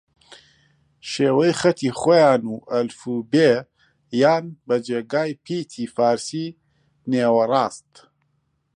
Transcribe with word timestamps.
شێوەی 1.11 1.53
خەتی 1.61 1.95
خویان 1.99 2.41
و 2.53 2.55
ئەلفوبێ 2.71 3.53
یان 4.21 4.45
بە 4.67 4.75
جێگای 4.87 5.37
پیتی 5.45 5.85
فارسی 5.95 6.47
نێوەڕاست 7.11 7.91